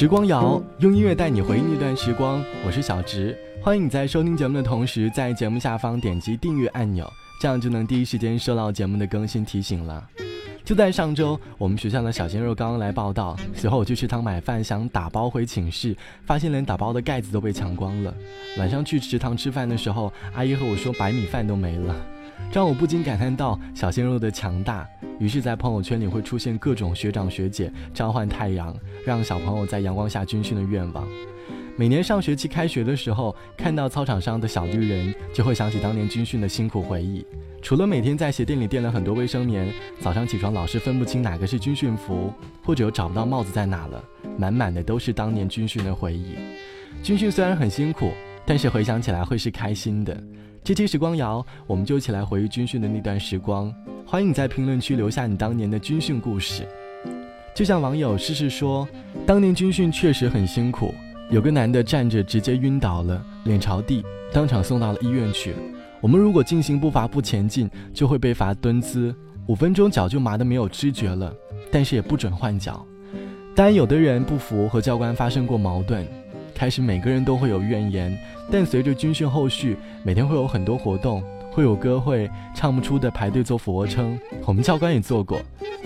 [0.00, 7.06] 时光谣用音乐带你回忆那段时光，我是小植，欢迎你在收听节目的同时，在节目下方点击订阅按钮，
[7.38, 10.02] 这样就能第一时间收到节目的更新提醒了。
[10.64, 15.94] 就在上周，我们学校的小鲜肉刚刚来报道，随后我去食堂买饭，想打包回寝室，
[16.24, 18.14] 发现连打包的盖子都被抢光了。
[18.56, 21.94] 晚上去食堂吃饭的时候，阿姨和我说白米饭都没了。
[22.52, 24.88] 让我不禁感叹到小鲜肉的强大。
[25.18, 31.06] 于是，在朋友圈里会出现各种学长学姐召唤太阳，让小朋友在阳光下军训的愿望。
[31.76, 37.24] 每年上学期开学的时候，看到操场上的小绿人，就会想起当年军训的辛苦回忆。
[37.62, 42.32] 除了每天在鞋垫里垫了很多卫生棉，早上起床老是分不清哪个是军训服，
[42.64, 44.02] 或者又找不到帽子在哪了，
[44.38, 46.36] 满满的都是当年军训的回忆。
[47.02, 48.12] 军训虽然很辛苦，
[48.46, 50.16] 但是回想起来会是开心的。
[50.62, 53.72] 这期时光谣，我们就一起来回忆军训的那段时光。
[54.04, 56.66] 欢迎你在评论区留下你当年的军训故事。
[57.54, 58.86] 就像网友试试说，
[59.26, 60.94] 当年军训确实很辛苦，
[61.30, 65.54] 有个男的站着直接晕倒了，脸朝地，当场送到了医院去。
[66.00, 69.14] 我们如果进行步伐不前进，就会被罚蹲姿，
[69.46, 71.34] 五分钟脚就麻的没有知觉了，
[71.70, 72.84] 但是也不准换脚。
[73.54, 76.06] 当然，有的人不服，和教官发生过矛盾。
[76.60, 78.14] 开始每个人都会有怨言，
[78.52, 85.40] 但随着军训后续，每天会有很多活动，会有歌会，唱不出的排队做俯卧撑，我们教官也做过，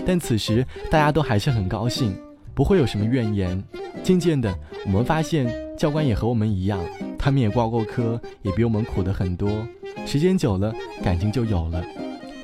[0.05, 2.13] 但此时大家都还是很高兴，
[2.53, 3.63] 不会有什么怨言。
[4.03, 4.53] 渐渐的，
[4.85, 6.81] 我们发现教官也和我们一样，
[7.17, 9.49] 他们也挂过科，也比我们苦的很多。
[10.05, 11.81] 时间久了，感情就有了。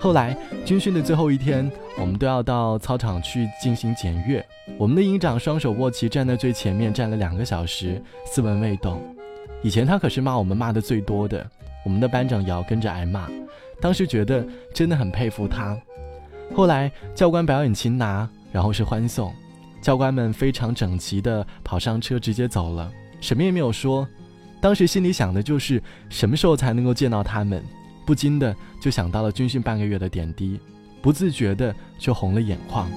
[0.01, 0.35] 后来
[0.65, 4.43] 军训的最后一天，我们都要到操场去进行检阅。
[4.79, 8.99] 我们的营长双手握旗站在最前面，站了两个小时，斯文未动。
[9.61, 11.47] 以前他可是骂我们骂的最多的，
[11.85, 13.29] 我们的班长也要跟着挨骂。
[13.79, 15.77] 当时觉得真的很佩服他。
[16.55, 19.31] 后来教官表演擒拿，然后是欢送，
[19.83, 24.07] 教官们非常整齐的跑上车直接走了，什么也没有说。
[24.59, 27.63] 当时心里想的就是什么时候才能够见到他们，
[28.05, 30.59] 不禁的就想到了军训半个月的点滴，
[31.01, 32.89] 不自觉的就红了眼眶。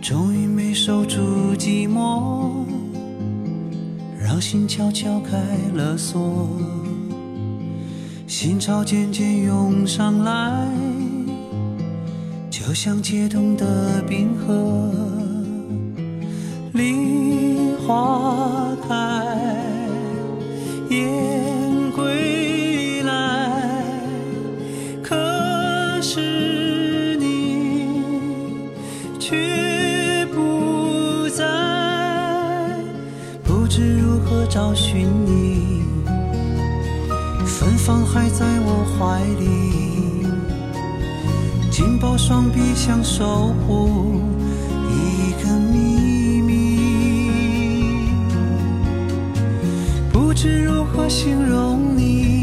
[0.00, 2.50] 终于没守住寂寞，
[4.20, 5.38] 让心悄悄开
[5.74, 6.48] 了锁，
[8.26, 10.66] 心潮渐渐涌上来，
[12.50, 14.90] 就像解冻的冰河，
[16.72, 19.24] 梨花开，
[20.90, 21.41] 燕
[34.52, 35.82] 找寻你，
[37.46, 40.26] 芬芳还在我怀里，
[41.70, 44.20] 紧抱双臂想守护
[44.90, 46.50] 一个秘密，
[50.12, 52.41] 不知如何形容你，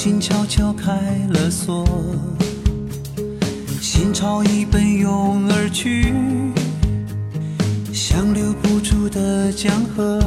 [0.00, 0.92] 心悄悄开
[1.30, 1.84] 了锁，
[3.80, 6.14] 心潮已奔涌而去，
[7.92, 10.20] 像留不住的江河。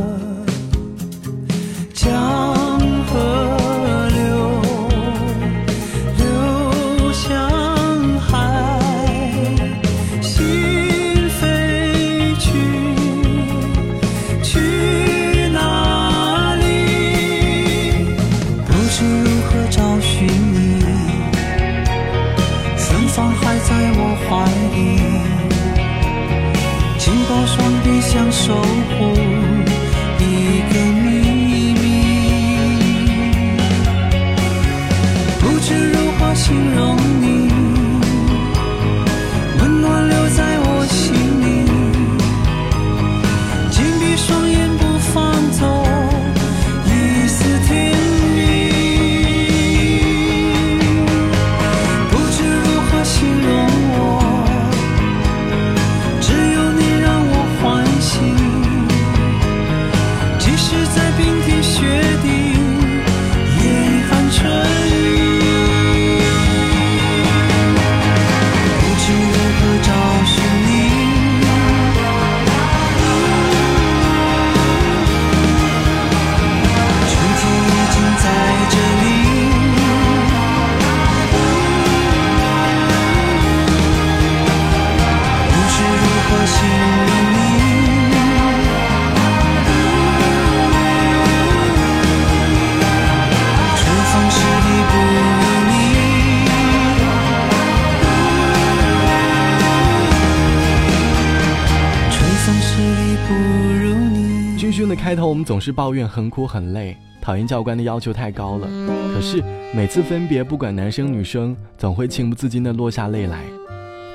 [105.33, 108.67] 们总是抱怨很苦很累，讨厌教官的要求太高了。
[109.13, 109.43] 可是
[109.75, 113.43] 每次分别，不管男生女生，总会情不自禁地落下泪来。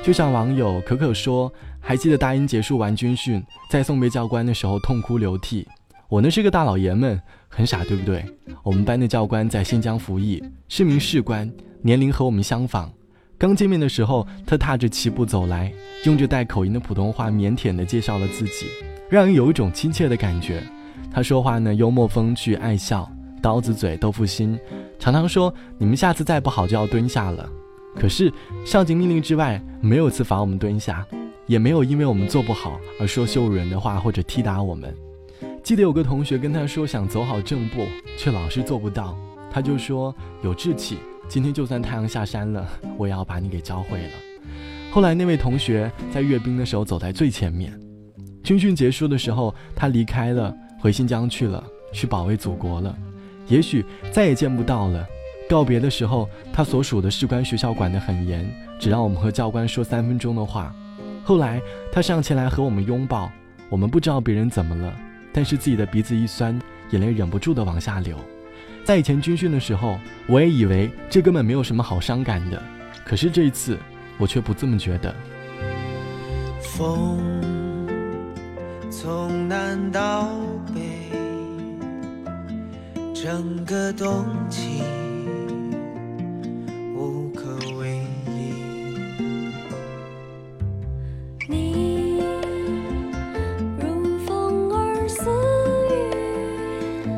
[0.03, 5.67] 就像网友可可说：“还记得大一结束完军训，在送别教官的时候痛哭流涕。
[6.09, 8.25] 我呢是个大老爷们，很傻，对不对？
[8.63, 11.51] 我们班的教官在新疆服役，是名士官，
[11.83, 12.93] 年龄和我们相仿。
[13.37, 15.73] 刚见面的时候，他踏着齐步走来，
[16.05, 18.67] 用着带口音的普通话，腼腆地介绍了自己，
[19.11, 20.63] 让人有一种亲切的感觉。
[21.17, 23.11] 他说话呢幽默风趣，爱笑，
[23.41, 24.61] 刀子嘴豆腐心，
[24.99, 27.49] 常常说你们下次再不好就要蹲下了。
[27.99, 28.31] 可是
[28.67, 31.07] 上级命令之外，没有次罚我们蹲下，
[31.47, 34.95] 也没有因为我们做不好而说羞辱人的话或者踢打我们。
[35.65, 37.87] 记得有个同学跟他说想走好正步，
[38.19, 39.17] 却老是做不到，
[39.51, 40.99] 他就说有志气，
[41.29, 42.69] 今天就算太阳下山了，
[42.99, 44.13] 我也要把你给教会了。
[44.91, 47.73] 后来那位同学在阅兵的时候走在最前面，
[48.45, 51.63] 军训结束的时候，他离开了，回新疆去了，
[51.93, 52.97] 去保卫祖国了，
[53.49, 55.07] 也许再也见不到了。
[55.49, 60.75] 告别的时候，他所属的士官学校管得很严，只让我们和教官说三分钟的话。
[61.25, 61.61] 后来
[61.93, 63.31] 他上前来和我们拥抱，
[63.69, 64.95] 我们不知道别人怎么了。
[65.33, 66.59] 但是自己的鼻子一酸，
[66.91, 68.17] 眼泪忍不住的往下流。
[68.85, 72.63] 在以前军训的时候，我也以为这根本没有什么好伤感的，
[73.05, 73.79] 可是这一次，
[74.19, 75.15] 我却不这么觉得。
[76.61, 77.19] 风
[78.91, 80.31] 从南到，
[83.29, 84.85] 整个冬季
[86.95, 88.55] 无可为力。
[91.49, 92.21] 你
[93.81, 95.29] 如风儿似
[95.91, 97.11] 雨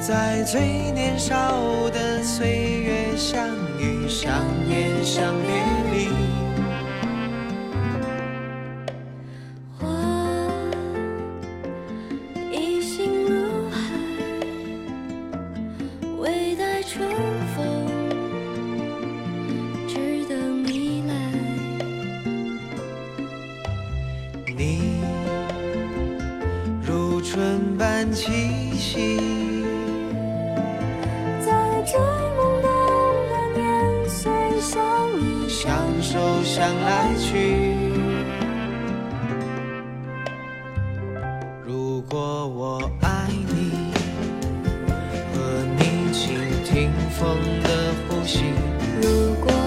[0.00, 1.34] 在最年少
[1.90, 2.46] 的岁
[2.84, 3.48] 月相
[3.80, 5.48] 遇相念相别
[5.90, 6.33] 离。
[28.14, 29.18] 气息，
[31.40, 32.68] 在最懵懂
[33.28, 34.30] 的年岁
[34.60, 34.80] 相
[35.18, 37.74] 遇，相守相来去。
[41.66, 43.92] 如果我爱你，
[45.32, 48.44] 和你倾听风的呼吸。
[49.02, 49.63] 如果。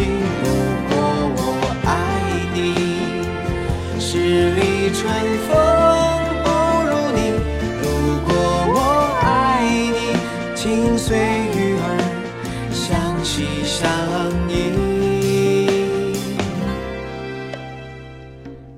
[0.00, 0.04] 如
[0.88, 0.94] 果
[1.36, 1.40] 我
[1.84, 1.90] 爱
[2.54, 2.58] 你，
[3.98, 4.60] 十里
[4.94, 5.02] 春
[5.48, 5.50] 风
[6.44, 6.46] 不
[6.86, 7.18] 如你。
[7.82, 7.84] 如
[8.24, 8.30] 果
[8.74, 8.76] 我
[9.20, 9.26] 爱
[9.90, 9.98] 你，
[10.54, 11.84] 情随雨儿
[12.70, 12.86] 相
[13.24, 13.90] 惜相
[14.48, 14.52] 依。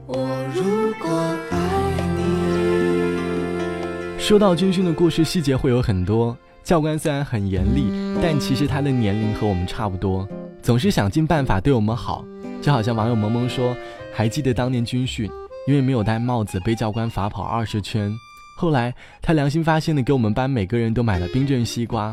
[0.06, 0.16] 我
[0.54, 0.58] 如
[0.98, 1.04] 果
[1.50, 1.54] 爱
[2.16, 2.18] 你，
[4.18, 6.34] 说到军训的故事细节会有很多。
[6.64, 7.90] 教官虽然很严厉，
[8.22, 10.28] 但其实他的年龄和我们差不多。
[10.62, 12.24] 总是想尽办法对我们好。
[12.62, 13.74] 就好像网友萌萌说，
[14.12, 15.30] 还记得当年军训，
[15.66, 18.12] 因为没有戴帽子，被教官罚跑二十圈。
[18.56, 22.12] 后来他良心发现的给我们班每个人都买了冰镇西瓜。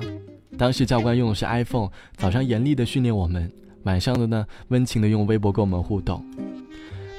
[0.58, 3.52] 当时教官用的是 iPhone，早上严厉的训练我们，
[3.84, 6.26] 晚上的呢温情的用微博跟我们互动。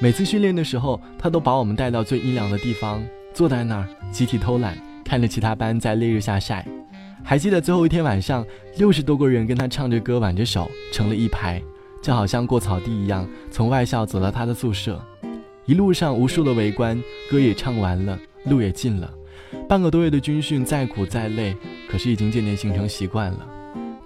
[0.01, 3.03] 每次训练的时候，他都把我们带到最阴凉的地方，
[3.35, 4.77] 坐在那儿集体偷懒。
[5.05, 6.67] 看着其他班在烈日下晒，
[7.29, 8.43] 还记得最后一天晚上，
[8.79, 11.63] 六十多个人跟他唱着歌，挽着手，成了一排，
[12.01, 14.99] 就好像过草地一样，从外校走到他的宿舍。
[15.67, 16.99] 一路上无数的围观，
[17.31, 19.13] 歌也唱完了，路也近了。
[19.69, 21.55] 半个多月的军训再苦再累，
[21.91, 23.47] 可是已经渐渐形成习惯了。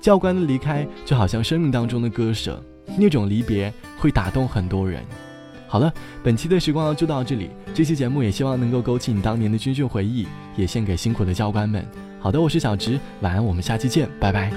[0.00, 2.60] 教官的离开就好像生命当中的割舍，
[2.98, 5.00] 那种离别会打动很多人。
[5.68, 7.50] 好了，本期的时光就到这里。
[7.72, 10.26] 这期节目也希望能够勾起你当年的军训回忆，
[10.56, 11.86] 也献给辛苦的教官们。
[12.22, 14.52] 好的，我是小直，晚安，我们下期见，拜拜。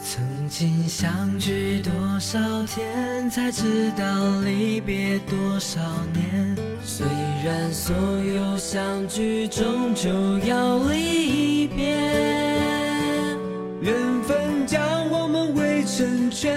[0.00, 4.04] 曾经相聚多少天，才知道
[4.42, 5.80] 离别多少
[6.12, 6.56] 年。
[6.84, 7.04] 虽
[7.44, 10.08] 然所有相聚终究
[10.46, 11.96] 要离别，
[13.80, 14.80] 缘分将
[15.10, 16.56] 我们围成圈，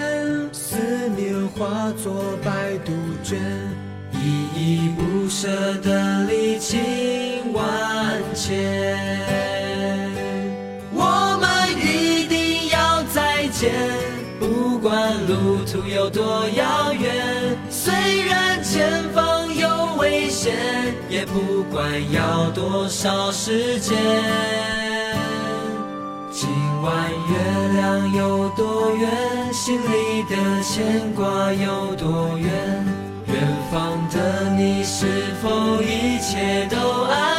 [0.53, 0.77] 思
[1.17, 2.91] 念化作白杜
[3.23, 3.39] 鹃，
[4.13, 5.47] 依依不舍
[5.81, 6.79] 的离情
[15.29, 17.93] 路途有多遥远，虽
[18.25, 19.69] 然前方有
[19.99, 20.55] 危险，
[21.07, 23.95] 也不管要多少时间。
[26.31, 26.49] 今
[26.81, 27.37] 晚月
[27.79, 32.49] 亮有多圆，心里的牵挂有多远？
[33.27, 33.35] 远
[33.71, 35.05] 方的你是
[35.43, 37.38] 否一切都安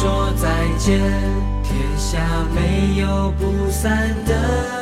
[0.00, 1.00] 说再见，
[1.64, 2.20] 天下
[2.54, 4.77] 没有不散的。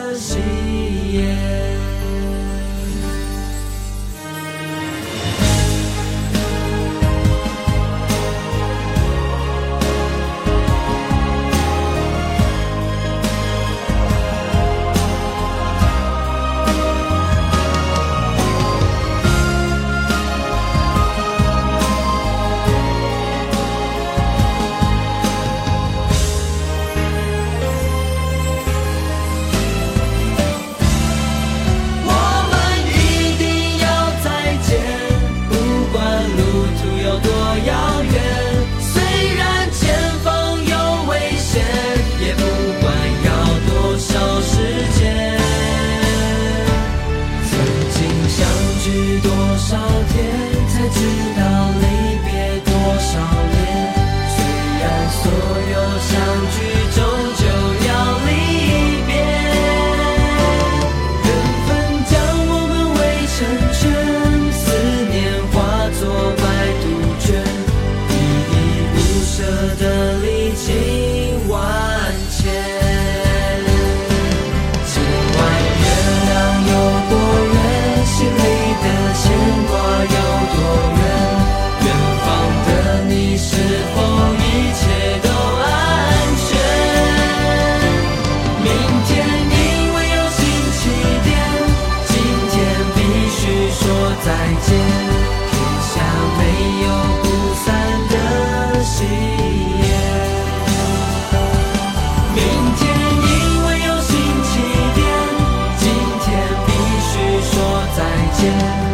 [108.47, 108.86] you.